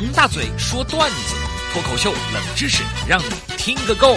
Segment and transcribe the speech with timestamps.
[0.00, 1.34] 王大嘴说段子，
[1.72, 4.14] 脱口秀冷知识，让你听个够。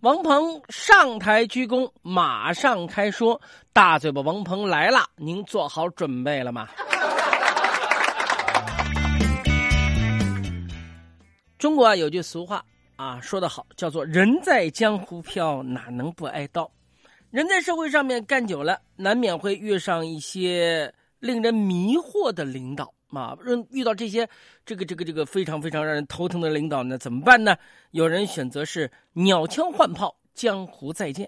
[0.00, 3.38] 王鹏上台鞠躬，马上开说
[3.74, 6.66] ：“大嘴巴王鹏来了，您做好准备了吗？”
[11.58, 12.64] 中国啊有句俗话
[12.96, 16.70] 啊说得好，叫做“人在江湖飘，哪能不挨刀”。
[17.30, 20.90] 人在社会上面干久了，难免会遇上一些
[21.20, 23.36] 令人迷惑的领导啊。
[23.70, 24.28] 遇到这些
[24.64, 27.56] 这个这个这个非常非常让人头疼的领导呢，怎么办呢？
[27.90, 31.26] 有人选择是鸟枪换炮，江湖再见；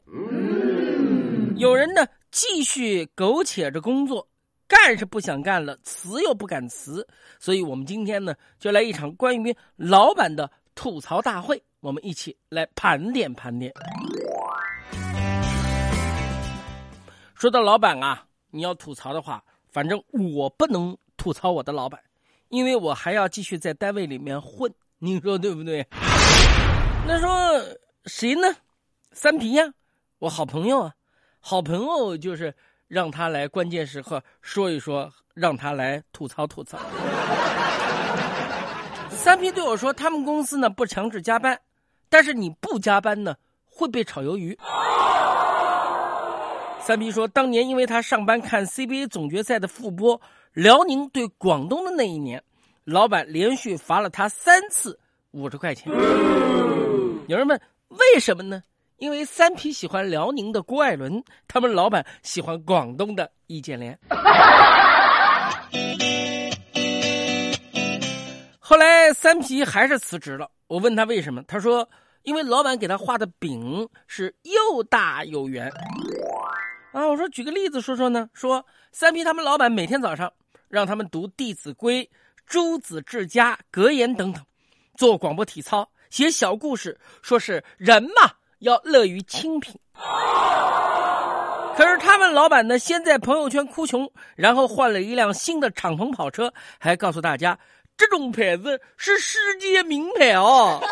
[1.56, 4.28] 有人呢继续苟且着工作，
[4.68, 7.06] 干是不想干了，辞又不敢辞。
[7.38, 13.72] 所以我们今天呢，就来一场关于老板的吐槽大会，我们一起来盘点盘点。
[17.34, 20.02] 说到老板啊，你要吐槽的话，反正
[20.34, 22.00] 我不能吐槽我的老板，
[22.48, 24.72] 因为我还要继续在单位里面混。
[24.98, 25.86] 你说对不对？
[27.06, 27.30] 那说
[28.04, 28.48] 谁呢？
[29.12, 29.64] 三皮呀，
[30.18, 30.92] 我好朋友啊，
[31.40, 32.54] 好朋友就是
[32.86, 36.78] 让他来关键时刻说一说，让他来吐槽吐槽。
[39.10, 41.58] 三皮对我说，他们公司呢不强制加班，
[42.08, 43.34] 但是你不加班呢
[43.64, 44.58] 会被炒鱿鱼。
[46.82, 50.20] 三皮说，当年因为他上班看 CBA 总决赛的复播，
[50.52, 52.42] 辽宁对广东的那一年，
[52.84, 54.98] 老板连续罚了他三次
[55.30, 55.92] 五十块钱。
[57.28, 58.62] 有人问为什么呢？
[58.96, 63.96] 因为三皮喜欢辽宁的郭艾伦，他们老板喜欢广东的易建联。
[68.58, 71.88] 后来三皮还是辞职了，我问他为什么，他说
[72.22, 75.70] 因为老板给他画的饼是又大又圆。
[76.92, 80.32] 啊，我说举个例子说说呢，说三皮他们老板每天早上
[80.68, 82.04] 让他们读《弟子规》
[82.46, 84.44] 《诸子治家》《格言》等等，
[84.96, 89.78] 做广播体操，写小故事，说是人嘛要乐于清贫。
[91.76, 97.56] 可是他们老板呢，先在朋友圈哭穷，然后换了一辆新的敞篷跑车，还告诉大家
[97.96, 100.82] 这种牌子是世界名牌哦。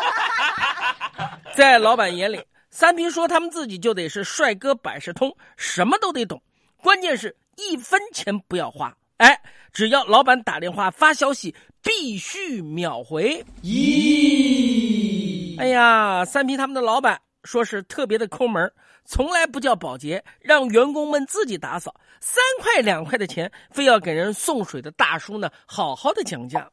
[1.57, 2.41] 在老板眼里。
[2.71, 6.41] 三平说：“他们自己就得是帅哥百事通，什么都得懂，
[6.83, 8.95] 关键是一分钱不要花。
[9.17, 9.41] 哎，
[9.73, 13.43] 只要老板打电话发消息，必须秒回。
[13.63, 18.71] 咦，哎呀，三平他们的老板说是特别的抠门，
[19.03, 21.93] 从来不叫保洁，让员工们自己打扫。
[22.21, 26.69] 三块两块的钱，非要给人送水的大叔呢，好好的讲价。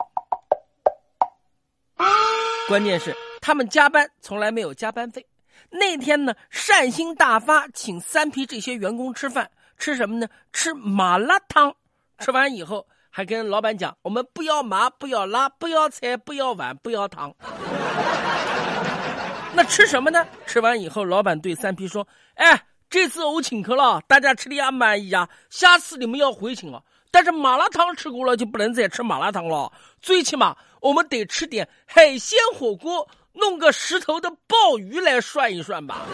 [2.68, 5.26] 关键是他们加班从来没有加班费。”
[5.70, 10.28] 那天呢，善心大发，请三皮这些员工吃饭，吃什么呢？
[10.52, 11.74] 吃麻辣烫。
[12.18, 17.34] 吃完以后，还跟老板讲：“我们不要麻，不要辣，不要菜，不要碗，不要汤。
[19.54, 20.26] ”那吃什么呢？
[20.46, 22.06] 吃完以后，老板对三皮说
[22.36, 26.82] ：“哎，这次我请客了，大家吃的也满意啊，下次你们要回请了。
[27.10, 36.06] 但是麻辣烫吃过了，就不能再吃麻辣烫了，最起码我们得吃点海鲜火锅。”弄个石头的鲍鱼来涮一涮吧。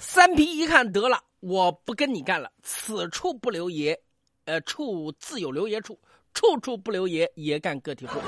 [0.00, 3.98] 三皮一看得了，我不跟你干了，此处不留爷，
[4.46, 5.98] 呃，处自有留爷处，
[6.32, 8.18] 处处不留爷，爷干个体户。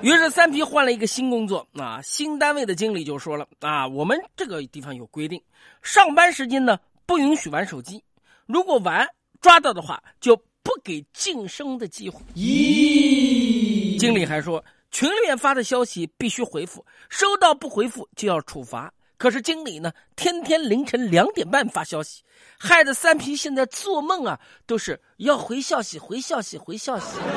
[0.00, 5.42] 于是三皮换了一个新工作啊，新单位的经理就说了啊，我们这个地方有规定，
[5.82, 8.04] 上班时间呢不允许玩手机，
[8.46, 9.08] 如果玩
[9.40, 10.40] 抓到的话就。
[10.62, 12.20] 不给晋升的机会。
[12.34, 18.92] 咦，经理还说群里面发的消息必须回复，收到不回复就要处罚。
[19.16, 22.22] 可是经理呢，天天凌晨两点半发消息，
[22.58, 27.18] 害得三皮现在做梦啊都是要回消息、回消息、回消息。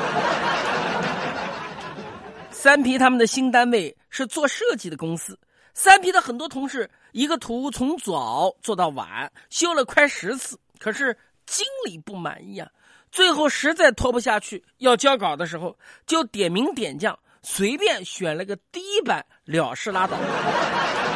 [2.50, 5.38] 三皮他们的新单位是做设计的公司，
[5.74, 11.14] 三皮的很多同事一个图从早做到晚，修了快十次，可是
[11.44, 12.66] 经理不满意啊。
[13.14, 20.18] 最后实在拖不下去，要交稿的时候，就点名点将，随便选了个第一版了事拉倒。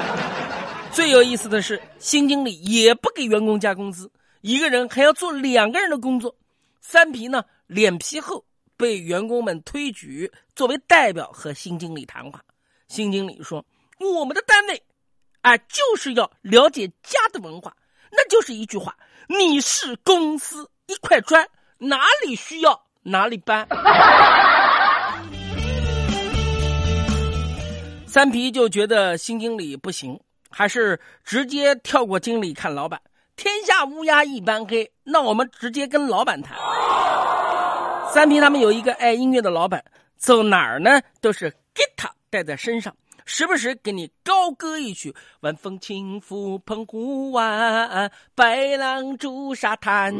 [0.94, 4.08] 最有意思的是，新经理也不给员工加工资，
[4.42, 6.36] 一个人还要做两个人的工作。
[6.80, 8.44] 三皮呢，脸皮厚，
[8.76, 12.40] 被员工们推举作为代表和新经理谈话。
[12.86, 13.66] 新经理说
[13.98, 14.80] ：“我们的单位，
[15.40, 17.76] 啊，就是要了解家的文化，
[18.12, 18.96] 那就是一句话：
[19.26, 21.44] 你是公司一块砖。”
[21.78, 23.68] 哪里需要哪里搬，
[28.04, 30.18] 三皮就觉得新经理不行，
[30.50, 33.00] 还是直接跳过经理看老板。
[33.36, 36.58] 天下乌鸦一般黑，那我们直接跟老板谈。
[38.12, 39.84] 三皮他们有一个爱音乐的老板，
[40.16, 42.92] 走哪儿呢都是吉他带在身上，
[43.24, 50.12] 时不时给你高歌一曲：晚风轻拂澎湖湾，白浪逐沙滩。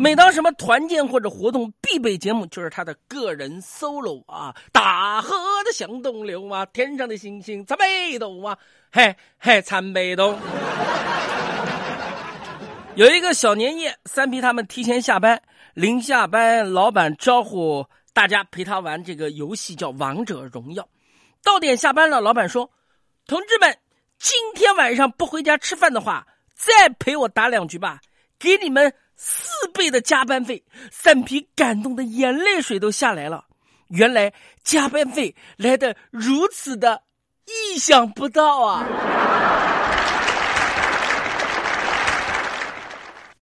[0.00, 4.56] 每当什么团建或者活动，必备节目就是他的个人 solo 啊！
[4.72, 8.56] 大河的向东流啊，天上的星星参北斗啊，
[8.90, 10.38] 嘿嘿参北斗。
[12.96, 15.42] 有一个小年夜，三皮他们提前下班，
[15.74, 20.82] 临下班，老板招呼大家陪他玩这个游戏，叫《王者荣耀》。
[21.44, 22.70] 到点下班了，老板说
[23.28, 23.76] ：“同志们，
[24.18, 28.00] 今天晚上不回家吃饭的话，再陪我打两局吧，
[28.38, 28.90] 给你们。”
[29.22, 33.44] 四倍的加班费，三皮感动的眼泪水都下来了。
[33.88, 34.32] 原来
[34.64, 37.02] 加班费来的如此的
[37.44, 38.86] 意想不到啊！